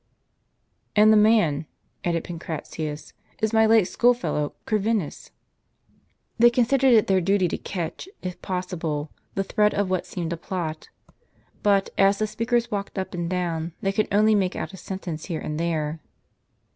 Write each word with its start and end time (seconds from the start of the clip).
"And 0.95 1.13
the 1.13 1.15
man," 1.15 1.67
added 2.03 2.23
Pancratius, 2.23 3.13
"is 3.39 3.53
my 3.53 3.67
late 3.67 3.83
school 3.87 4.15
fellow, 4.15 4.55
Corvinus." 4.65 5.29
They 6.39 6.49
considered 6.49 6.93
it 6.93 7.05
their 7.05 7.21
duty 7.21 7.47
to 7.49 7.57
catch, 7.59 8.09
if 8.23 8.41
possible, 8.41 9.11
the 9.35 9.43
thread 9.43 9.75
of 9.75 9.91
what 9.91 10.07
seemed 10.07 10.33
a 10.33 10.37
plot; 10.37 10.89
but, 11.61 11.91
as 11.99 12.17
the 12.17 12.25
speakers 12.25 12.71
walked 12.71 12.97
up 12.97 13.13
and 13.13 13.29
down, 13.29 13.73
they 13.79 13.91
could 13.91 14.07
only 14.11 14.33
make 14.33 14.55
out 14.55 14.73
a 14.73 14.77
sentence 14.77 15.25
here 15.25 15.39
and 15.39 15.59
there. 15.59 15.99